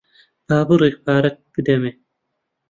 [0.47, 1.91] با بڕێک پارەت بدەمێ.